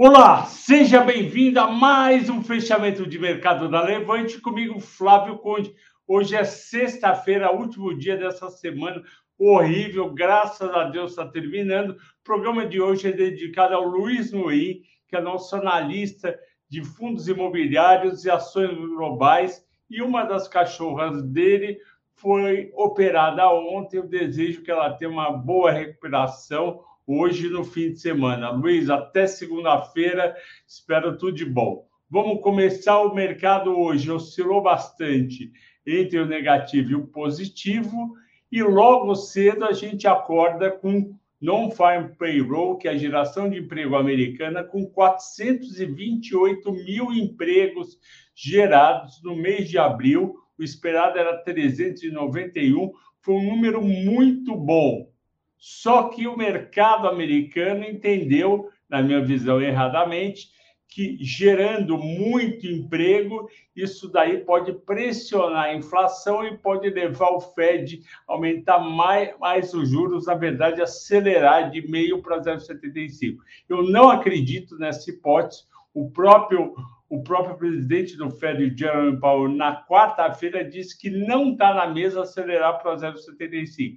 Olá, 0.00 0.44
seja 0.44 1.00
bem-vindo 1.00 1.58
a 1.58 1.66
mais 1.66 2.30
um 2.30 2.40
fechamento 2.40 3.04
de 3.04 3.18
mercado 3.18 3.68
da 3.68 3.82
Levante 3.82 4.40
comigo, 4.40 4.78
Flávio 4.78 5.38
Conde. 5.38 5.74
Hoje 6.06 6.36
é 6.36 6.44
sexta-feira, 6.44 7.52
último 7.52 7.92
dia 7.98 8.16
dessa 8.16 8.48
semana 8.48 9.02
horrível, 9.36 10.14
graças 10.14 10.70
a 10.70 10.84
Deus 10.84 11.10
está 11.10 11.26
terminando. 11.26 11.94
O 11.94 11.96
programa 12.22 12.64
de 12.64 12.80
hoje 12.80 13.08
é 13.08 13.12
dedicado 13.12 13.74
ao 13.74 13.82
Luiz 13.82 14.30
Nui, 14.30 14.82
que 15.08 15.16
é 15.16 15.20
nosso 15.20 15.56
analista 15.56 16.32
de 16.68 16.84
fundos 16.84 17.26
imobiliários 17.26 18.24
e 18.24 18.30
ações 18.30 18.72
globais, 18.72 19.66
e 19.90 20.00
uma 20.00 20.22
das 20.22 20.46
cachorras 20.46 21.24
dele 21.24 21.76
foi 22.14 22.70
operada 22.74 23.50
ontem. 23.50 23.96
Eu 23.96 24.06
desejo 24.06 24.62
que 24.62 24.70
ela 24.70 24.92
tenha 24.92 25.10
uma 25.10 25.32
boa 25.32 25.72
recuperação 25.72 26.84
hoje 27.08 27.48
no 27.48 27.64
fim 27.64 27.92
de 27.92 27.98
semana. 27.98 28.50
Luiz, 28.50 28.90
até 28.90 29.26
segunda-feira, 29.26 30.36
espero 30.66 31.16
tudo 31.16 31.32
de 31.32 31.46
bom. 31.46 31.88
Vamos 32.10 32.42
começar 32.42 33.00
o 33.00 33.14
mercado 33.14 33.70
hoje, 33.78 34.10
oscilou 34.10 34.62
bastante 34.62 35.50
entre 35.86 36.18
o 36.18 36.26
negativo 36.26 36.90
e 36.90 36.94
o 36.94 37.06
positivo, 37.06 38.12
e 38.52 38.62
logo 38.62 39.14
cedo 39.14 39.64
a 39.64 39.72
gente 39.72 40.06
acorda 40.06 40.70
com 40.70 41.14
Non-Farm 41.40 42.14
Payroll, 42.18 42.76
que 42.76 42.88
é 42.88 42.90
a 42.90 42.96
geração 42.96 43.48
de 43.48 43.58
emprego 43.58 43.96
americana, 43.96 44.62
com 44.62 44.84
428 44.84 46.70
mil 46.72 47.10
empregos 47.10 47.98
gerados 48.34 49.22
no 49.22 49.34
mês 49.34 49.68
de 49.70 49.78
abril. 49.78 50.34
O 50.58 50.62
esperado 50.62 51.18
era 51.18 51.42
391, 51.42 52.92
foi 53.22 53.34
um 53.34 53.46
número 53.46 53.82
muito 53.82 54.54
bom. 54.54 55.08
Só 55.58 56.08
que 56.08 56.26
o 56.26 56.36
mercado 56.36 57.08
americano 57.08 57.84
entendeu, 57.84 58.68
na 58.88 59.02
minha 59.02 59.24
visão 59.24 59.60
erradamente, 59.60 60.48
que 60.88 61.18
gerando 61.20 61.98
muito 61.98 62.66
emprego, 62.66 63.48
isso 63.76 64.10
daí 64.10 64.38
pode 64.38 64.72
pressionar 64.72 65.64
a 65.64 65.74
inflação 65.74 66.46
e 66.46 66.56
pode 66.56 66.88
levar 66.88 67.30
o 67.30 67.40
Fed 67.40 68.00
a 68.26 68.32
aumentar 68.32 68.78
mais, 68.78 69.38
mais 69.38 69.74
os 69.74 69.90
juros, 69.90 70.26
na 70.26 70.34
verdade, 70.34 70.80
acelerar 70.80 71.70
de 71.70 71.86
meio 71.88 72.22
para 72.22 72.40
0,75. 72.40 73.36
Eu 73.68 73.82
não 73.82 74.08
acredito 74.08 74.78
nessa 74.78 75.10
hipótese. 75.10 75.64
O 75.92 76.10
próprio 76.10 76.74
o 77.10 77.22
próprio 77.22 77.56
presidente 77.56 78.16
do 78.16 78.30
Fed, 78.30 78.74
Jerome 78.76 79.18
Powell, 79.18 79.48
na 79.48 79.82
quarta-feira 79.86 80.62
disse 80.62 80.98
que 80.98 81.08
não 81.08 81.52
está 81.52 81.72
na 81.72 81.86
mesa 81.86 82.20
acelerar 82.20 82.82
para 82.82 82.96
0,75. 82.96 83.94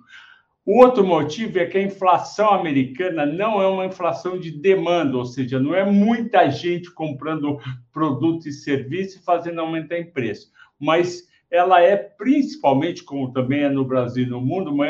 O 0.64 0.78
outro 0.78 1.04
motivo 1.04 1.58
é 1.58 1.66
que 1.66 1.78
a 1.78 1.82
inflação 1.82 2.52
americana 2.52 3.26
não 3.26 3.60
é 3.60 3.68
uma 3.68 3.88
inflação 3.88 4.40
de 4.40 4.52
demanda, 4.52 5.18
ou 5.18 5.26
seja, 5.26 5.60
não 5.60 5.74
é 5.74 5.84
muita 5.84 6.48
gente 6.52 6.92
comprando 6.92 7.58
produto 7.92 8.48
e 8.48 8.52
serviço 8.52 9.18
e 9.18 9.24
fazendo 9.24 9.60
aumentar 9.60 9.98
em 9.98 10.12
preço, 10.12 10.52
mas 10.80 11.28
ela 11.50 11.82
é 11.82 11.98
principalmente, 11.98 13.04
como 13.04 13.34
também 13.34 13.62
é 13.64 13.70
no 13.70 13.84
Brasil 13.84 14.24
e 14.24 14.30
no 14.30 14.40
mundo, 14.40 14.72
uma 14.72 14.86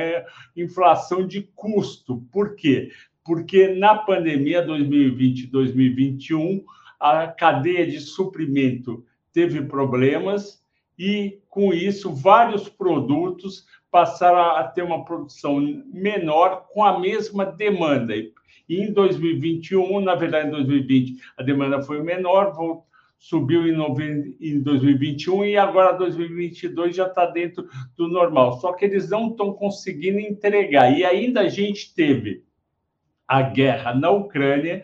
inflação 0.57 1.25
de 1.25 1.41
custo. 1.55 2.21
Por 2.31 2.55
quê? 2.55 2.91
Porque 3.23 3.69
na 3.69 3.95
pandemia 3.95 4.61
2020 4.61 5.47
2021, 5.47 6.63
a 6.99 7.27
cadeia 7.27 7.87
de 7.87 7.99
suprimento 7.99 9.05
teve 9.33 9.61
problemas 9.63 10.61
e, 10.99 11.39
com 11.49 11.73
isso, 11.73 12.13
vários 12.13 12.69
produtos 12.69 13.65
passaram 13.91 14.55
a 14.55 14.63
ter 14.63 14.81
uma 14.81 15.03
produção 15.03 15.59
menor 15.93 16.67
com 16.73 16.83
a 16.83 16.97
mesma 16.97 17.45
demanda. 17.45 18.15
E 18.15 18.31
em 18.69 18.91
2021, 18.91 19.99
na 19.99 20.15
verdade, 20.15 20.47
em 20.47 20.51
2020, 20.51 21.21
a 21.37 21.43
demanda 21.43 21.81
foi 21.81 22.01
menor, 22.01 22.53
subiu 23.19 23.67
em 23.67 24.61
2021 24.61 25.45
e 25.45 25.57
agora 25.57 25.97
2022 25.97 26.95
já 26.95 27.05
está 27.05 27.25
dentro 27.25 27.67
do 27.97 28.07
normal. 28.07 28.53
Só 28.59 28.73
que 28.73 28.85
eles 28.85 29.09
não 29.09 29.27
estão 29.27 29.53
conseguindo 29.53 30.19
entregar. 30.19 30.97
E 30.97 31.03
ainda 31.03 31.41
a 31.41 31.49
gente 31.49 31.93
teve 31.93 32.43
a 33.27 33.41
guerra 33.41 33.93
na 33.93 34.09
Ucrânia 34.09 34.83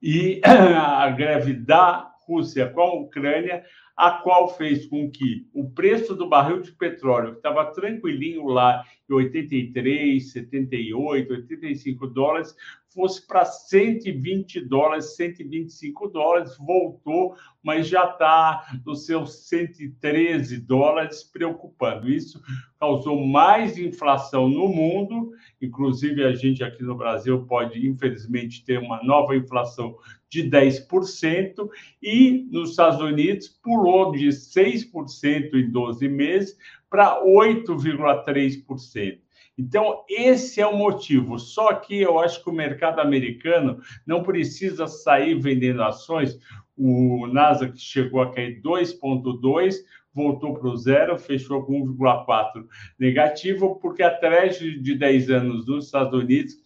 e 0.00 0.40
a 0.44 1.10
greve 1.10 1.52
da 1.54 2.12
Rússia 2.26 2.68
com 2.68 2.80
a 2.80 2.94
Ucrânia, 2.94 3.64
a 3.96 4.10
qual 4.10 4.48
fez 4.56 4.86
com 4.86 5.10
que 5.10 5.46
o 5.52 5.68
preço 5.70 6.14
do 6.14 6.28
barril 6.28 6.60
de 6.62 6.72
petróleo, 6.72 7.32
que 7.32 7.38
estava 7.38 7.72
tranquilinho 7.72 8.46
lá 8.46 8.84
83, 9.14 10.32
78, 10.32 11.32
85 11.32 12.06
dólares, 12.06 12.54
fosse 12.92 13.26
para 13.26 13.44
120 13.44 14.60
dólares, 14.60 15.16
125 15.16 16.08
dólares, 16.08 16.56
voltou, 16.58 17.34
mas 17.62 17.88
já 17.88 18.04
está 18.04 18.80
nos 18.84 19.06
seus 19.06 19.48
113 19.48 20.58
dólares, 20.58 21.22
preocupando. 21.22 22.10
Isso 22.10 22.42
causou 22.78 23.26
mais 23.26 23.78
inflação 23.78 24.48
no 24.48 24.68
mundo, 24.68 25.32
inclusive 25.60 26.24
a 26.24 26.34
gente 26.34 26.62
aqui 26.62 26.82
no 26.82 26.94
Brasil 26.94 27.46
pode, 27.46 27.86
infelizmente, 27.86 28.64
ter 28.64 28.78
uma 28.78 29.02
nova 29.02 29.36
inflação 29.36 29.96
de 30.28 30.48
10%, 30.48 31.68
e 32.02 32.48
nos 32.50 32.70
Estados 32.70 33.00
Unidos 33.00 33.48
pulou 33.48 34.12
de 34.12 34.28
6% 34.28 35.54
em 35.54 35.70
12 35.70 36.08
meses 36.08 36.56
para 36.92 37.24
8,3%. 37.24 39.18
Então, 39.56 40.04
esse 40.10 40.60
é 40.60 40.66
o 40.66 40.76
motivo. 40.76 41.38
Só 41.38 41.72
que 41.72 41.98
eu 41.98 42.18
acho 42.18 42.44
que 42.44 42.50
o 42.50 42.54
mercado 42.54 43.00
americano 43.00 43.80
não 44.06 44.22
precisa 44.22 44.86
sair 44.86 45.34
vendendo 45.40 45.82
ações. 45.82 46.38
O 46.76 47.26
Nasdaq 47.28 47.78
chegou 47.78 48.20
a 48.20 48.30
cair 48.30 48.60
2,2%, 48.60 49.72
voltou 50.12 50.52
para 50.52 50.68
o 50.68 50.76
zero, 50.76 51.18
fechou 51.18 51.64
com 51.64 51.82
1,4 51.96 52.66
negativo, 52.98 53.76
porque 53.76 54.02
a 54.02 54.14
treasury 54.14 54.78
de 54.78 54.94
10 54.94 55.30
anos 55.30 55.66
nos 55.66 55.86
Estados 55.86 56.12
Unidos 56.12 56.60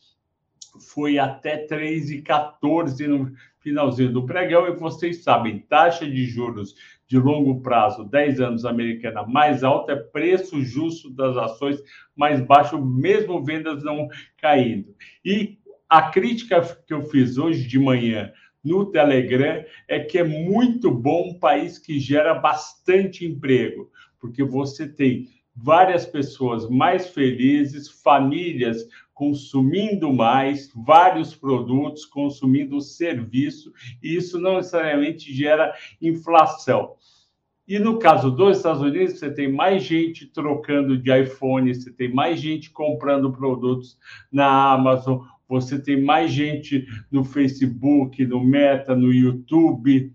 foi 0.93 1.19
até 1.19 1.67
3,14 1.69 3.07
no 3.07 3.33
finalzinho 3.61 4.13
do 4.13 4.27
pregão, 4.27 4.67
e 4.67 4.73
vocês 4.73 5.23
sabem, 5.23 5.61
taxa 5.61 6.05
de 6.05 6.25
juros 6.27 6.75
de 7.09 7.19
longo 7.19 7.61
prazo, 7.61 8.05
10 8.05 8.41
anos 8.41 8.65
americana 8.65 9.25
mais 9.25 9.63
alta, 9.63 9.93
é 9.93 9.97
preço 9.97 10.61
justo 10.63 11.11
das 11.11 11.37
ações 11.37 11.81
mais 12.17 12.41
baixo, 12.41 12.85
mesmo 12.85 13.45
vendas 13.45 13.83
não 13.85 14.09
caindo. 14.39 14.95
E 15.25 15.59
a 15.89 16.11
crítica 16.11 16.61
que 16.87 16.93
eu 16.93 17.03
fiz 17.03 17.39
hoje 17.39 17.67
de 17.67 17.79
manhã 17.79 18.33
no 18.63 18.87
Telegram 18.87 19.65
é 19.87 20.01
que 20.01 20.19
é 20.19 20.25
muito 20.25 20.91
bom 20.91 21.31
um 21.31 21.39
país 21.39 21.79
que 21.79 22.01
gera 22.01 22.35
bastante 22.35 23.25
emprego, 23.25 23.89
porque 24.19 24.43
você 24.43 24.89
tem 24.89 25.29
várias 25.55 26.05
pessoas 26.05 26.69
mais 26.69 27.09
felizes, 27.09 27.89
famílias 28.03 28.85
consumindo 29.17 30.13
mais, 30.13 30.71
vários 30.77 31.35
produtos, 31.35 32.05
consumindo 32.05 32.83
serviço, 32.83 33.73
e 34.03 34.15
isso 34.15 34.39
não 34.39 34.59
necessariamente 34.59 35.33
gera 35.33 35.75
inflação. 36.03 36.97
E 37.67 37.79
no 37.79 37.99
caso 37.99 38.31
dos 38.31 38.59
Estados 38.59 38.83
Unidos, 38.83 39.19
você 39.19 39.31
tem 39.33 39.51
mais 39.51 39.83
gente 39.83 40.27
trocando 40.27 40.99
de 40.99 41.11
iPhone, 41.19 41.75
você 41.75 41.91
tem 41.91 42.13
mais 42.13 42.39
gente 42.39 42.71
comprando 42.71 43.33
produtos 43.33 43.99
na 44.31 44.75
Amazon, 44.75 45.21
você 45.49 45.81
tem 45.81 45.99
mais 45.99 46.31
gente 46.31 46.87
no 47.11 47.25
Facebook, 47.25 48.23
no 48.27 48.45
Meta, 48.45 48.95
no 48.95 49.11
YouTube, 49.11 50.13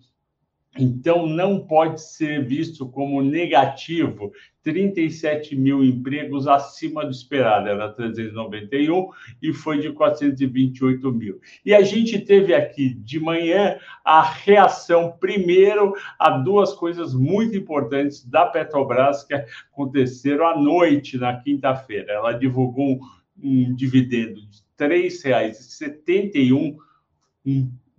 então, 0.77 1.27
não 1.27 1.59
pode 1.59 2.01
ser 2.01 2.45
visto 2.45 2.87
como 2.87 3.21
negativo 3.21 4.31
37 4.63 5.53
mil 5.53 5.83
empregos 5.83 6.47
acima 6.47 7.03
do 7.03 7.11
esperado, 7.11 7.67
era 7.67 7.91
391 7.91 9.09
e 9.41 9.51
foi 9.51 9.79
de 9.81 9.91
428 9.91 11.11
mil. 11.11 11.41
E 11.65 11.73
a 11.73 11.81
gente 11.81 12.19
teve 12.19 12.53
aqui 12.53 12.93
de 12.93 13.19
manhã 13.19 13.77
a 14.05 14.21
reação, 14.21 15.11
primeiro, 15.19 15.93
a 16.17 16.29
duas 16.37 16.73
coisas 16.73 17.13
muito 17.13 17.57
importantes 17.57 18.23
da 18.23 18.45
Petrobras 18.45 19.25
que 19.25 19.33
aconteceram 19.33 20.47
à 20.47 20.57
noite, 20.57 21.17
na 21.17 21.35
quinta-feira. 21.35 22.13
Ela 22.13 22.31
divulgou 22.31 22.93
um, 22.93 22.99
um 23.43 23.75
dividendo 23.75 24.35
de 24.35 24.63
R$ 24.79 24.87
3,71 25.09 26.77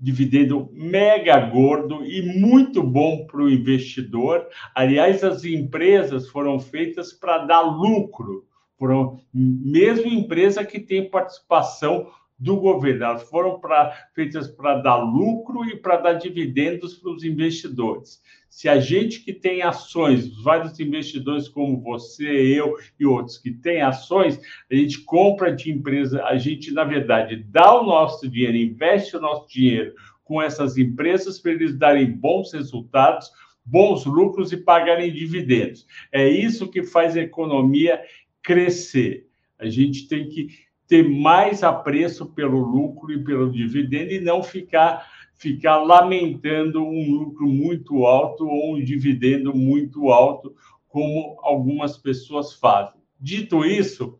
dividendo 0.02 0.68
mega 0.72 1.38
gordo 1.38 2.04
e 2.04 2.20
muito 2.22 2.82
bom 2.82 3.24
para 3.24 3.40
o 3.40 3.48
investidor. 3.48 4.48
Aliás, 4.74 5.22
as 5.22 5.44
empresas 5.44 6.28
foram 6.28 6.58
feitas 6.58 7.12
para 7.12 7.46
dar 7.46 7.60
lucro, 7.60 8.44
foram 8.76 9.20
mesmo 9.32 10.08
empresa 10.08 10.64
que 10.64 10.80
tem 10.80 11.08
participação 11.08 12.10
do 12.42 12.56
governo. 12.56 13.04
Elas 13.04 13.22
foram 13.30 13.60
pra, 13.60 13.92
feitas 14.14 14.48
para 14.48 14.78
dar 14.78 14.96
lucro 14.96 15.64
e 15.64 15.76
para 15.76 15.96
dar 15.96 16.14
dividendos 16.14 16.94
para 16.94 17.12
os 17.12 17.22
investidores. 17.22 18.20
Se 18.50 18.68
a 18.68 18.80
gente 18.80 19.20
que 19.20 19.32
tem 19.32 19.62
ações, 19.62 20.42
vários 20.42 20.78
investidores 20.80 21.48
como 21.48 21.80
você, 21.80 22.28
eu 22.28 22.74
e 22.98 23.06
outros 23.06 23.38
que 23.38 23.52
têm 23.52 23.80
ações, 23.80 24.40
a 24.70 24.74
gente 24.74 25.02
compra 25.02 25.54
de 25.54 25.70
empresa, 25.70 26.24
a 26.24 26.36
gente, 26.36 26.72
na 26.72 26.82
verdade, 26.82 27.36
dá 27.48 27.80
o 27.80 27.86
nosso 27.86 28.28
dinheiro, 28.28 28.56
investe 28.56 29.16
o 29.16 29.20
nosso 29.20 29.48
dinheiro 29.48 29.94
com 30.24 30.42
essas 30.42 30.76
empresas 30.76 31.38
para 31.38 31.52
eles 31.52 31.78
darem 31.78 32.10
bons 32.10 32.52
resultados, 32.52 33.30
bons 33.64 34.04
lucros 34.04 34.50
e 34.52 34.56
pagarem 34.56 35.12
dividendos. 35.12 35.86
É 36.10 36.28
isso 36.28 36.68
que 36.68 36.82
faz 36.82 37.16
a 37.16 37.22
economia 37.22 38.02
crescer. 38.42 39.28
A 39.58 39.68
gente 39.68 40.08
tem 40.08 40.28
que 40.28 40.48
ter 40.92 41.08
mais 41.08 41.62
apreço 41.62 42.26
pelo 42.26 42.58
lucro 42.58 43.10
e 43.10 43.24
pelo 43.24 43.50
dividendo 43.50 44.12
e 44.12 44.20
não 44.20 44.42
ficar 44.42 45.10
ficar 45.32 45.78
lamentando 45.78 46.84
um 46.84 47.14
lucro 47.14 47.48
muito 47.48 48.04
alto 48.04 48.46
ou 48.46 48.76
um 48.76 48.84
dividendo 48.84 49.56
muito 49.56 50.10
alto, 50.10 50.54
como 50.86 51.38
algumas 51.40 51.96
pessoas 51.96 52.52
fazem. 52.52 53.00
Dito 53.18 53.64
isso, 53.64 54.18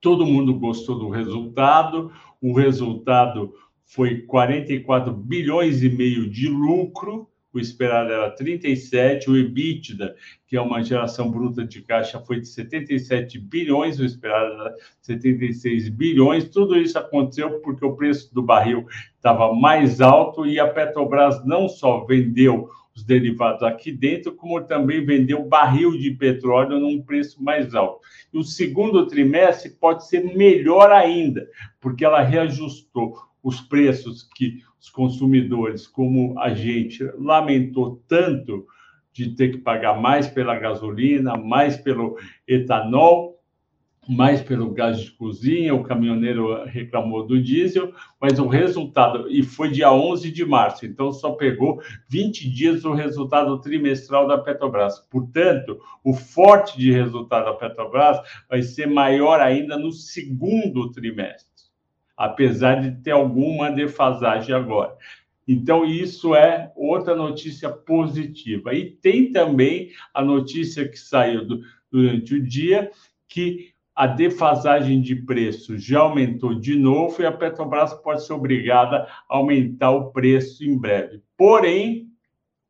todo 0.00 0.26
mundo 0.26 0.58
gostou 0.58 0.98
do 0.98 1.08
resultado, 1.08 2.10
o 2.40 2.52
resultado 2.52 3.54
foi 3.84 4.22
44 4.22 5.12
bilhões 5.12 5.84
e 5.84 5.88
meio 5.88 6.28
de 6.28 6.48
lucro, 6.48 7.28
o 7.52 7.60
esperado 7.60 8.10
era 8.10 8.30
37, 8.30 9.30
o 9.30 9.36
EBITDA, 9.36 10.14
que 10.46 10.56
é 10.56 10.60
uma 10.60 10.82
geração 10.82 11.30
bruta 11.30 11.64
de 11.64 11.82
caixa, 11.82 12.20
foi 12.20 12.40
de 12.40 12.48
77 12.48 13.38
bilhões, 13.38 14.00
o 14.00 14.04
esperado 14.04 14.52
era 14.52 14.74
76 15.00 15.88
bilhões. 15.90 16.48
Tudo 16.48 16.76
isso 16.76 16.98
aconteceu 16.98 17.60
porque 17.60 17.84
o 17.84 17.94
preço 17.94 18.34
do 18.34 18.42
barril 18.42 18.86
estava 19.16 19.52
mais 19.54 20.00
alto 20.00 20.46
e 20.46 20.58
a 20.58 20.66
Petrobras 20.66 21.44
não 21.44 21.68
só 21.68 22.04
vendeu 22.04 22.68
os 22.94 23.02
derivados 23.04 23.62
aqui 23.62 23.90
dentro, 23.90 24.34
como 24.34 24.62
também 24.62 25.04
vendeu 25.04 25.44
barril 25.44 25.92
de 25.92 26.10
petróleo 26.10 26.78
num 26.78 27.02
preço 27.02 27.42
mais 27.42 27.74
alto. 27.74 28.00
E 28.32 28.38
o 28.38 28.42
segundo 28.42 29.06
trimestre 29.06 29.70
pode 29.70 30.06
ser 30.06 30.22
melhor 30.36 30.90
ainda, 30.90 31.48
porque 31.80 32.04
ela 32.04 32.22
reajustou 32.22 33.31
os 33.42 33.60
preços 33.60 34.22
que 34.22 34.62
os 34.80 34.88
consumidores, 34.88 35.86
como 35.86 36.38
a 36.38 36.54
gente, 36.54 37.04
lamentou 37.18 38.02
tanto 38.08 38.66
de 39.12 39.34
ter 39.34 39.50
que 39.50 39.58
pagar 39.58 40.00
mais 40.00 40.26
pela 40.26 40.58
gasolina, 40.58 41.36
mais 41.36 41.76
pelo 41.76 42.16
etanol, 42.48 43.32
mais 44.08 44.42
pelo 44.42 44.72
gás 44.72 45.00
de 45.00 45.12
cozinha, 45.12 45.74
o 45.74 45.84
caminhoneiro 45.84 46.64
reclamou 46.64 47.24
do 47.24 47.40
diesel, 47.40 47.92
mas 48.20 48.38
o 48.40 48.48
resultado, 48.48 49.30
e 49.30 49.42
foi 49.44 49.70
dia 49.70 49.92
11 49.92 50.32
de 50.32 50.44
março, 50.44 50.84
então 50.84 51.12
só 51.12 51.32
pegou 51.32 51.80
20 52.08 52.50
dias 52.50 52.84
o 52.84 52.92
resultado 52.92 53.60
trimestral 53.60 54.26
da 54.26 54.38
Petrobras. 54.38 54.98
Portanto, 55.08 55.78
o 56.02 56.12
forte 56.12 56.76
de 56.76 56.90
resultado 56.90 57.44
da 57.44 57.54
Petrobras 57.54 58.18
vai 58.48 58.62
ser 58.62 58.86
maior 58.86 59.40
ainda 59.40 59.78
no 59.78 59.92
segundo 59.92 60.90
trimestre 60.90 61.51
apesar 62.22 62.80
de 62.80 63.02
ter 63.02 63.10
alguma 63.10 63.68
defasagem 63.68 64.54
agora. 64.54 64.96
Então, 65.46 65.84
isso 65.84 66.36
é 66.36 66.70
outra 66.76 67.16
notícia 67.16 67.68
positiva. 67.68 68.72
E 68.72 68.92
tem 68.92 69.32
também 69.32 69.90
a 70.14 70.22
notícia 70.22 70.88
que 70.88 70.96
saiu 70.96 71.44
do, 71.44 71.62
durante 71.90 72.36
o 72.36 72.40
dia 72.40 72.92
que 73.26 73.72
a 73.92 74.06
defasagem 74.06 75.02
de 75.02 75.16
preço 75.16 75.76
já 75.76 75.98
aumentou 75.98 76.54
de 76.54 76.76
novo 76.76 77.20
e 77.20 77.26
a 77.26 77.32
Petrobras 77.32 77.92
pode 77.92 78.24
ser 78.24 78.34
obrigada 78.34 79.08
a 79.28 79.36
aumentar 79.36 79.90
o 79.90 80.12
preço 80.12 80.64
em 80.64 80.78
breve. 80.78 81.20
Porém, 81.36 82.06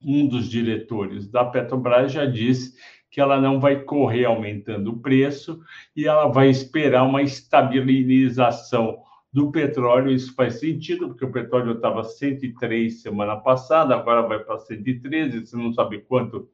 um 0.03 0.27
dos 0.27 0.49
diretores 0.49 1.29
da 1.29 1.45
Petrobras 1.45 2.11
já 2.11 2.25
disse 2.25 2.75
que 3.11 3.21
ela 3.21 3.39
não 3.39 3.61
vai 3.61 3.83
correr 3.83 4.25
aumentando 4.25 4.93
o 4.93 4.99
preço 4.99 5.61
e 5.95 6.07
ela 6.07 6.29
vai 6.29 6.49
esperar 6.49 7.03
uma 7.03 7.21
estabilização 7.21 9.03
do 9.33 9.51
petróleo, 9.51 10.11
isso 10.11 10.35
faz 10.35 10.61
sentido, 10.61 11.09
porque 11.09 11.25
o 11.25 11.33
petróleo 11.33 11.73
estava 11.73 12.05
103 12.05 13.01
semana 13.01 13.37
passada, 13.37 13.97
agora 13.97 14.23
vai 14.23 14.39
para 14.39 14.59
113, 14.59 15.47
você 15.47 15.57
não 15.57 15.73
sabe 15.73 16.01
quanto 16.03 16.51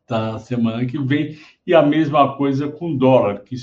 está 0.00 0.38
semana 0.38 0.86
que 0.86 0.98
vem, 0.98 1.38
e 1.66 1.74
a 1.74 1.82
mesma 1.82 2.36
coisa 2.36 2.68
com 2.68 2.92
o 2.92 2.98
dólar, 2.98 3.42
que, 3.42 3.56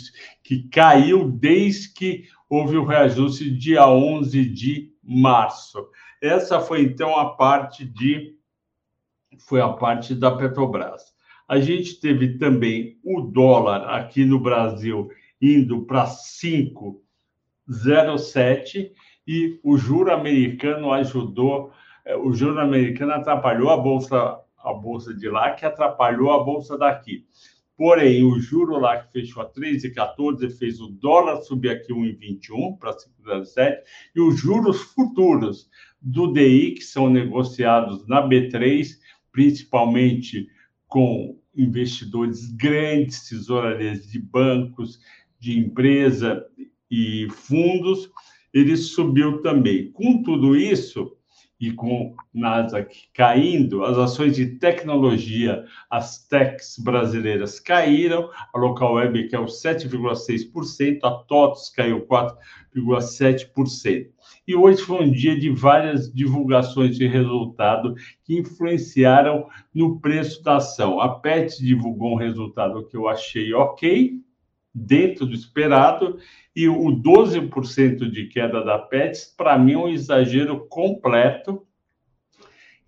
que 0.44 0.64
caiu 0.64 1.30
desde 1.30 1.94
que 1.94 2.26
houve 2.50 2.76
o 2.76 2.86
reajuste 2.86 3.50
dia 3.52 3.88
11 3.88 4.50
de 4.50 4.92
março. 5.02 5.88
Essa 6.22 6.60
foi 6.60 6.82
então 6.82 7.18
a 7.18 7.36
parte 7.36 7.86
de 7.86 8.38
foi 9.48 9.62
a 9.62 9.70
parte 9.70 10.14
da 10.14 10.36
Petrobras. 10.36 11.14
A 11.48 11.60
gente 11.60 12.00
teve 12.00 12.38
também 12.38 13.00
o 13.04 13.22
dólar 13.22 13.88
aqui 13.96 14.26
no 14.26 14.40
Brasil 14.40 15.10
indo 15.42 15.86
para 15.86 16.06
5 16.06 17.02
0,7 17.70 18.92
e 19.28 19.60
o 19.64 19.78
juro 19.78 20.12
americano 20.12 20.92
ajudou, 20.92 21.72
é, 22.04 22.18
o 22.18 22.34
juro 22.34 22.60
americano 22.60 23.14
atrapalhou 23.14 23.70
a 23.70 23.78
bolsa, 23.78 24.40
a 24.58 24.74
bolsa 24.74 25.14
de 25.14 25.30
lá, 25.30 25.52
que 25.52 25.66
atrapalhou 25.66 26.32
a 26.32 26.44
bolsa 26.44 26.78
daqui. 26.78 27.26
Porém, 27.78 28.24
o 28.24 28.40
juro 28.40 28.78
lá 28.78 28.98
que 28.98 29.12
fechou 29.12 29.42
a 29.42 29.50
3,14 29.50 30.50
fez 30.58 30.82
o 30.82 30.88
dólar 30.90 31.38
subir 31.44 31.70
aqui 31.70 31.94
1,21 31.94 32.78
para 32.78 32.92
5,07 32.92 33.78
e 34.16 34.20
os 34.20 34.38
juros 34.38 34.82
futuros 34.82 35.70
do 36.02 36.34
DI, 36.34 36.72
que 36.72 36.84
são 36.84 37.10
negociados 37.10 38.06
na 38.08 38.28
B3, 38.28 38.98
principalmente 39.32 40.48
com 40.88 41.40
investidores 41.56 42.52
grandes, 42.52 43.30
tesourarias 43.30 44.08
de 44.08 44.20
bancos, 44.20 45.00
de 45.40 45.58
empresa 45.58 46.46
e 46.90 47.28
fundos, 47.30 48.10
ele 48.54 48.76
subiu 48.76 49.42
também. 49.42 49.92
Com 49.92 50.24
tudo 50.24 50.56
isso, 50.56 51.16
e 51.60 51.74
com 51.74 52.16
Nasdaq 52.34 53.10
caindo, 53.14 53.84
as 53.84 53.98
ações 53.98 54.34
de 54.36 54.58
tecnologia, 54.58 55.66
as 55.90 56.26
techs 56.26 56.80
brasileiras 56.80 57.60
caíram, 57.60 58.30
a 58.54 58.58
Local 58.58 58.94
Web 58.94 59.28
caiu 59.28 59.44
7,6%, 59.46 61.00
a 61.04 61.12
TOTS 61.12 61.70
caiu 61.70 62.08
4,7%. 62.08 64.08
E 64.48 64.56
hoje 64.56 64.82
foi 64.82 65.04
um 65.04 65.12
dia 65.12 65.38
de 65.38 65.50
várias 65.50 66.10
divulgações 66.14 66.98
de 66.98 67.06
resultado 67.06 67.94
que 68.24 68.40
influenciaram 68.40 69.46
no 69.76 70.00
preço 70.00 70.42
da 70.42 70.56
ação. 70.58 71.02
A 71.02 71.20
PET 71.20 71.62
divulgou 71.62 72.14
um 72.14 72.18
resultado 72.18 72.88
que 72.88 72.96
eu 72.96 73.10
achei 73.10 73.54
ok, 73.54 74.14
dentro 74.74 75.26
do 75.26 75.34
esperado, 75.34 76.20
e 76.56 76.68
o 76.68 76.88
12% 76.88 78.10
de 78.10 78.28
queda 78.28 78.64
da 78.64 78.78
Pets, 78.78 79.34
para 79.38 79.58
mim, 79.58 79.74
é 79.74 79.78
um 79.78 79.90
exagero 79.90 80.68
completo. 80.68 81.66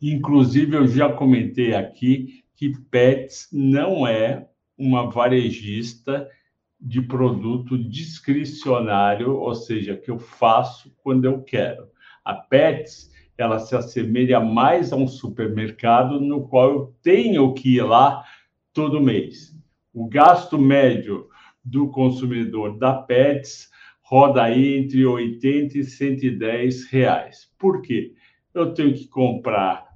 Inclusive, 0.01 0.75
eu 0.75 0.87
já 0.87 1.11
comentei 1.11 1.73
aqui 1.73 2.43
que 2.55 2.77
Pets 2.89 3.47
não 3.51 4.05
é 4.05 4.47
uma 4.77 5.09
varejista 5.09 6.27
de 6.79 7.01
produto 7.01 7.77
discricionário, 7.77 9.35
ou 9.35 9.53
seja, 9.53 9.95
que 9.95 10.09
eu 10.09 10.17
faço 10.17 10.91
quando 11.03 11.25
eu 11.25 11.41
quero. 11.41 11.87
A 12.25 12.33
Pets, 12.33 13.11
ela 13.37 13.59
se 13.59 13.75
assemelha 13.75 14.39
mais 14.39 14.91
a 14.91 14.95
um 14.95 15.07
supermercado 15.07 16.19
no 16.19 16.47
qual 16.47 16.69
eu 16.69 16.95
tenho 17.01 17.53
que 17.53 17.75
ir 17.75 17.83
lá 17.83 18.23
todo 18.73 19.01
mês. 19.01 19.55
O 19.93 20.07
gasto 20.07 20.57
médio 20.57 21.27
do 21.63 21.89
consumidor 21.89 22.77
da 22.77 22.93
Pets 22.93 23.69
roda 24.01 24.43
aí 24.43 24.77
entre 24.77 25.05
80 25.05 25.77
e 25.77 25.83
110 25.85 26.85
reais. 26.87 27.49
Por 27.57 27.81
quê? 27.81 28.13
Eu 28.53 28.73
tenho 28.73 28.93
que 28.93 29.07
comprar 29.07 29.87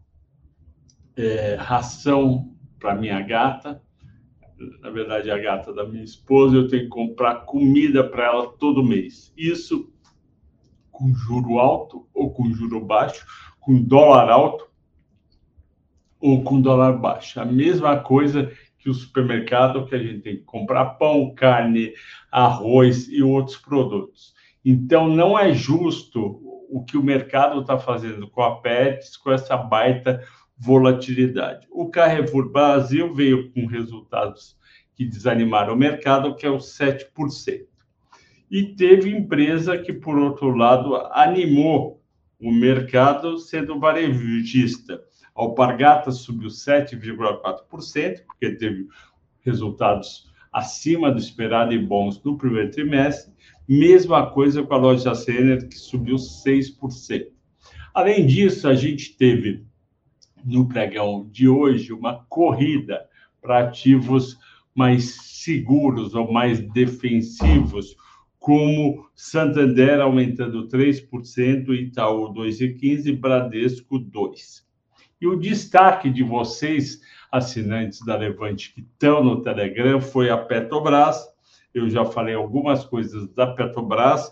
é, 1.17 1.55
ração 1.55 2.55
para 2.79 2.95
minha 2.95 3.19
gata, 3.21 3.81
na 4.79 4.89
verdade 4.89 5.29
a 5.29 5.37
gata 5.37 5.73
da 5.73 5.85
minha 5.85 6.03
esposa, 6.03 6.55
eu 6.55 6.67
tenho 6.67 6.83
que 6.83 6.89
comprar 6.89 7.45
comida 7.45 8.03
para 8.07 8.25
ela 8.25 8.47
todo 8.53 8.83
mês. 8.83 9.33
Isso 9.35 9.91
com 10.91 11.13
juro 11.13 11.59
alto 11.59 12.07
ou 12.13 12.31
com 12.31 12.49
juro 12.53 12.79
baixo, 12.79 13.25
com 13.59 13.81
dólar 13.81 14.29
alto 14.29 14.69
ou 16.19 16.41
com 16.43 16.61
dólar 16.61 16.93
baixo. 16.93 17.39
A 17.39 17.45
mesma 17.45 17.99
coisa 17.99 18.49
que 18.85 18.89
o 18.91 18.93
supermercado, 18.93 19.87
que 19.87 19.95
a 19.95 19.97
gente 19.97 20.19
tem 20.19 20.35
que 20.35 20.43
comprar 20.43 20.85
pão, 20.99 21.33
carne, 21.33 21.91
arroz 22.31 23.07
e 23.09 23.23
outros 23.23 23.57
produtos. 23.57 24.35
Então, 24.63 25.07
não 25.07 25.37
é 25.37 25.51
justo 25.51 26.39
o 26.69 26.83
que 26.85 26.95
o 26.95 27.03
mercado 27.03 27.61
está 27.61 27.79
fazendo 27.79 28.29
com 28.29 28.43
a 28.43 28.61
Pets, 28.61 29.17
com 29.17 29.31
essa 29.31 29.57
baita 29.57 30.23
volatilidade. 30.55 31.65
O 31.71 31.89
Carrefour 31.89 32.51
Brasil 32.51 33.11
veio 33.11 33.51
com 33.53 33.65
resultados 33.65 34.55
que 34.93 35.03
desanimaram 35.03 35.73
o 35.73 35.77
mercado, 35.77 36.35
que 36.35 36.45
é 36.45 36.49
o 36.49 36.57
7%. 36.57 37.65
E 38.51 38.75
teve 38.75 39.09
empresa 39.09 39.79
que, 39.79 39.93
por 39.93 40.15
outro 40.15 40.55
lado, 40.55 40.95
animou 41.11 42.03
o 42.39 42.51
mercado 42.51 43.39
sendo 43.39 43.79
varejista. 43.79 45.01
A 45.35 45.41
Alpargata 45.41 46.11
subiu 46.11 46.49
7,4%, 46.49 48.25
porque 48.25 48.51
teve 48.51 48.87
resultados 49.41 50.31
acima 50.51 51.11
do 51.11 51.19
esperado 51.19 51.73
e 51.73 51.77
bons 51.77 52.23
no 52.23 52.37
primeiro 52.37 52.71
trimestre. 52.71 53.33
Mesma 53.67 54.31
coisa 54.31 54.63
com 54.63 54.73
a 54.73 54.77
loja 54.77 55.13
Sener, 55.13 55.67
que 55.67 55.75
subiu 55.75 56.15
6%. 56.15 57.27
Além 57.93 58.25
disso, 58.25 58.67
a 58.67 58.73
gente 58.73 59.17
teve 59.17 59.65
no 60.45 60.67
pregão 60.67 61.27
de 61.29 61.49
hoje 61.49 61.91
uma 61.91 62.23
corrida 62.29 63.05
para 63.41 63.59
ativos 63.59 64.37
mais 64.73 65.15
seguros 65.43 66.15
ou 66.15 66.31
mais 66.31 66.61
defensivos, 66.71 67.95
como 68.39 69.09
Santander 69.15 69.99
aumentando 69.99 70.67
3%, 70.67 71.69
Itaú 71.73 72.33
2,15%, 72.33 73.19
Bradesco 73.19 73.99
2%. 73.99 74.65
E 75.21 75.27
o 75.27 75.35
destaque 75.35 76.09
de 76.09 76.23
vocês, 76.23 76.99
assinantes 77.31 77.99
da 78.05 78.17
Levante 78.17 78.73
que 78.73 78.81
estão 78.81 79.23
no 79.23 79.41
Telegram, 79.41 80.01
foi 80.01 80.29
a 80.29 80.37
Petrobras. 80.37 81.25
Eu 81.73 81.89
já 81.89 82.05
falei 82.05 82.35
algumas 82.35 82.85
coisas 82.85 83.27
da 83.33 83.47
Petrobras 83.47 84.29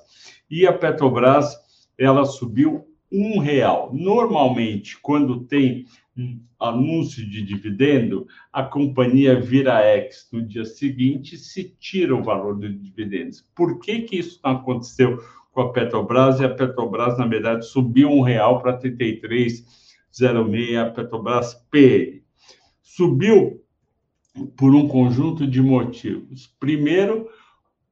e 0.49 0.67
a 0.67 0.73
Petrobras 0.73 1.55
ela 1.97 2.25
subiu 2.25 2.85
um 3.11 3.39
real. 3.39 3.91
Normalmente, 3.93 4.97
quando 4.99 5.45
tem 5.45 5.85
anúncio 6.59 7.27
de 7.27 7.41
dividendo, 7.41 8.27
a 8.51 8.63
companhia 8.63 9.39
vira 9.39 9.85
ex 9.85 10.27
no 10.31 10.41
dia 10.41 10.65
seguinte 10.65 11.37
se 11.37 11.75
tira 11.79 12.15
o 12.15 12.23
valor 12.23 12.57
dos 12.57 12.81
dividendos. 12.81 13.45
Por 13.55 13.79
que, 13.79 14.01
que 14.01 14.17
isso 14.17 14.39
não 14.43 14.51
aconteceu 14.51 15.19
com 15.51 15.61
a 15.61 15.71
Petrobras? 15.71 16.39
E 16.39 16.45
a 16.45 16.49
Petrobras, 16.49 17.17
na 17.17 17.25
verdade, 17.25 17.65
subiu 17.65 18.09
um 18.09 18.21
real 18.21 18.61
para 18.61 18.77
33 18.77 19.92
0,6, 20.13 20.93
Petrobras 20.93 21.53
PN. 21.71 22.21
Subiu 22.81 23.63
por 24.55 24.73
um 24.73 24.87
conjunto 24.87 25.47
de 25.47 25.61
motivos. 25.61 26.47
Primeiro, 26.59 27.29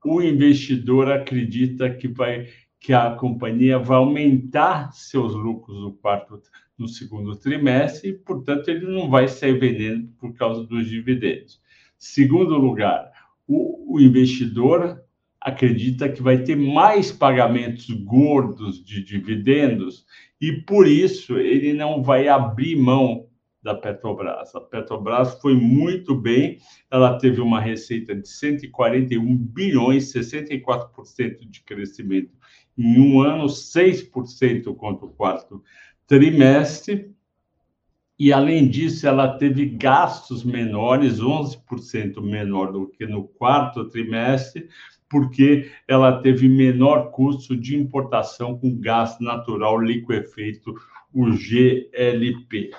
o 0.04 0.22
investidor 0.22 1.12
acredita 1.12 1.90
que 1.90 2.08
vai 2.08 2.48
que 2.80 2.94
a 2.94 3.12
companhia 3.12 3.78
vai 3.78 3.98
aumentar 3.98 4.92
seus 4.92 5.36
lucros 5.36 5.80
no 5.80 5.94
quarto 5.94 6.42
no 6.75 6.88
segundo 6.88 7.36
trimestre, 7.36 8.10
e, 8.10 8.13
portanto 8.13 8.70
ele 8.70 8.88
não 8.88 9.08
vai 9.08 9.28
sair 9.28 9.60
vendendo 9.60 10.08
por 10.20 10.34
causa 10.34 10.63
dos 10.63 10.90
dividendos. 10.90 11.62
Segundo 11.96 12.58
lugar, 12.58 13.12
o, 13.48 13.96
o 13.96 14.00
investidor 14.00 15.00
acredita 15.41 16.07
que 16.07 16.21
vai 16.21 16.43
ter 16.43 16.55
mais 16.55 17.12
pagamentos 17.12 17.89
gordos 17.89 18.83
de 18.83 19.03
dividendos 19.03 20.05
e, 20.39 20.51
por 20.51 20.88
isso, 20.88 21.38
ele 21.38 21.74
não 21.74 22.03
vai 22.03 22.27
abrir 22.27 22.75
mão 22.75 23.27
da 23.62 23.75
Petrobras. 23.75 24.53
A 24.55 24.62
Petrobras 24.62 25.39
foi 25.39 25.55
muito 25.55 26.15
bem, 26.15 26.60
ela 26.89 27.17
teve 27.17 27.41
uma 27.41 27.60
receita 27.60 28.15
de 28.15 28.27
141 28.27 29.36
bilhões, 29.38 30.12
64% 30.13 31.50
de 31.50 31.62
crescimento 31.62 32.31
em 32.77 33.00
um 33.00 33.21
ano, 33.21 33.45
6% 33.45 34.75
contra 34.75 35.05
o 35.05 35.12
quarto 35.12 35.63
trimestre, 36.07 37.12
e 38.24 38.31
além 38.31 38.67
disso, 38.67 39.07
ela 39.07 39.36
teve 39.39 39.65
gastos 39.65 40.43
menores, 40.43 41.19
11% 41.19 42.21
menor 42.21 42.71
do 42.71 42.88
que 42.88 43.07
no 43.07 43.27
quarto 43.27 43.89
trimestre, 43.89 44.69
porque 45.12 45.70
ela 45.86 46.22
teve 46.22 46.48
menor 46.48 47.12
custo 47.12 47.53
de 47.53 47.75
importação 47.75 48.58
com 48.58 48.80
gás 48.80 49.20
natural 49.20 49.77
liquefeito, 49.82 50.74
o 51.13 51.30
GLP. 51.34 52.72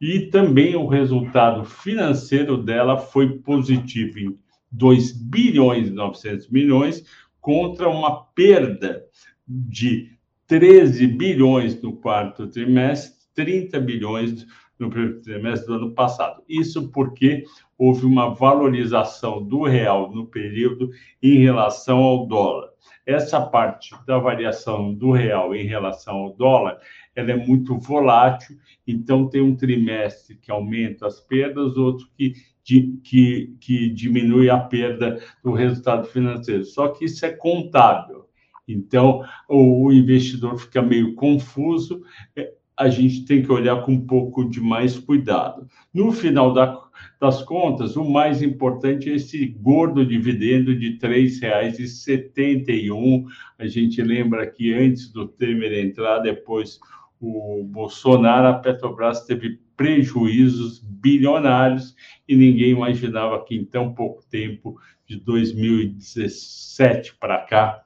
E 0.00 0.20
também 0.30 0.76
o 0.76 0.86
resultado 0.86 1.64
financeiro 1.64 2.56
dela 2.56 2.96
foi 2.96 3.40
positivo 3.40 4.20
em 4.20 4.38
2 4.70 5.12
bilhões 5.12 5.88
e 5.88 5.90
900 5.90 6.48
milhões 6.48 7.04
contra 7.40 7.88
uma 7.88 8.22
perda 8.26 9.04
de 9.46 10.12
13 10.46 11.08
bilhões 11.08 11.80
no 11.82 11.96
quarto 11.96 12.46
trimestre, 12.46 13.18
30 13.34 13.80
bilhões 13.80 14.46
no 14.82 14.90
primeiro 14.90 15.20
trimestre 15.20 15.66
do 15.68 15.74
ano 15.74 15.94
passado. 15.94 16.42
Isso 16.48 16.90
porque 16.90 17.44
houve 17.78 18.04
uma 18.04 18.34
valorização 18.34 19.42
do 19.42 19.62
real 19.62 20.12
no 20.12 20.26
período 20.26 20.90
em 21.22 21.38
relação 21.38 21.98
ao 21.98 22.26
dólar. 22.26 22.70
Essa 23.06 23.40
parte 23.40 23.94
da 24.06 24.18
variação 24.18 24.92
do 24.92 25.10
real 25.10 25.54
em 25.54 25.66
relação 25.66 26.16
ao 26.16 26.36
dólar, 26.36 26.78
ela 27.14 27.32
é 27.32 27.36
muito 27.36 27.78
volátil, 27.78 28.56
então 28.86 29.28
tem 29.28 29.40
um 29.40 29.56
trimestre 29.56 30.36
que 30.36 30.50
aumenta 30.50 31.06
as 31.06 31.20
perdas, 31.20 31.76
outro 31.76 32.06
que, 32.16 32.34
que, 32.64 33.56
que 33.60 33.88
diminui 33.90 34.48
a 34.50 34.58
perda 34.58 35.20
do 35.42 35.52
resultado 35.52 36.06
financeiro. 36.06 36.64
Só 36.64 36.88
que 36.88 37.04
isso 37.04 37.24
é 37.26 37.30
contábil. 37.30 38.22
Então, 38.66 39.24
o 39.48 39.92
investidor 39.92 40.56
fica 40.58 40.80
meio 40.80 41.14
confuso, 41.16 42.02
é, 42.36 42.52
a 42.82 42.88
gente 42.88 43.24
tem 43.24 43.42
que 43.42 43.52
olhar 43.52 43.84
com 43.84 43.92
um 43.92 44.04
pouco 44.04 44.44
de 44.44 44.60
mais 44.60 44.98
cuidado. 44.98 45.68
No 45.94 46.10
final 46.10 46.52
da, 46.52 46.76
das 47.20 47.40
contas, 47.44 47.94
o 47.94 48.04
mais 48.04 48.42
importante 48.42 49.08
é 49.08 49.14
esse 49.14 49.46
gordo 49.46 50.04
dividendo 50.04 50.76
de 50.76 50.98
R$ 50.98 50.98
3,71. 50.98 53.24
A 53.56 53.68
gente 53.68 54.02
lembra 54.02 54.50
que 54.50 54.74
antes 54.74 55.12
do 55.12 55.28
Temer 55.28 55.72
entrar, 55.72 56.18
depois 56.18 56.80
o 57.20 57.62
Bolsonaro, 57.70 58.48
a 58.48 58.54
Petrobras 58.54 59.24
teve 59.24 59.60
prejuízos 59.76 60.80
bilionários 60.80 61.94
e 62.26 62.34
ninguém 62.34 62.70
imaginava 62.70 63.44
que 63.44 63.54
em 63.54 63.64
tão 63.64 63.94
pouco 63.94 64.24
tempo, 64.28 64.76
de 65.06 65.20
2017 65.20 67.14
para 67.20 67.38
cá, 67.38 67.84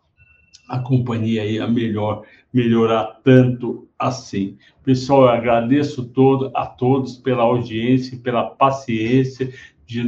a 0.68 0.78
companhia 0.78 1.44
ia 1.44 1.66
melhor, 1.66 2.22
melhorar 2.52 3.20
tanto 3.22 3.88
assim. 3.98 4.56
Pessoal, 4.84 5.22
eu 5.22 5.28
agradeço 5.28 6.06
todo, 6.08 6.50
a 6.54 6.66
todos 6.66 7.16
pela 7.16 7.42
audiência, 7.42 8.18
pela 8.18 8.44
paciência 8.44 9.52
de 9.84 10.02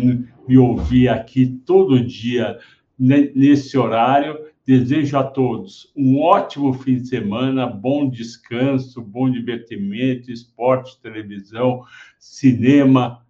me 0.46 0.58
ouvir 0.58 1.08
aqui 1.08 1.46
todo 1.64 2.04
dia 2.04 2.58
nesse 2.98 3.76
horário. 3.76 4.48
Desejo 4.66 5.16
a 5.16 5.24
todos 5.24 5.90
um 5.96 6.20
ótimo 6.20 6.74
fim 6.74 6.96
de 6.96 7.08
semana, 7.08 7.66
bom 7.66 8.08
descanso, 8.10 9.00
bom 9.00 9.30
divertimento, 9.30 10.30
esporte, 10.30 11.00
televisão, 11.00 11.82
cinema, 12.18 13.24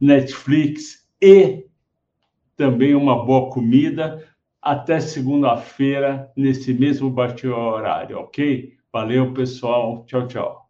Netflix 0.00 1.08
e 1.22 1.66
também 2.56 2.94
uma 2.94 3.24
boa 3.24 3.50
comida 3.50 4.26
até 4.66 4.98
segunda-feira, 4.98 6.28
nesse 6.36 6.74
mesmo 6.74 7.08
bate 7.08 7.46
horário, 7.46 8.18
ok? 8.18 8.74
Valeu, 8.92 9.32
pessoal. 9.32 10.04
Tchau, 10.06 10.26
tchau. 10.26 10.66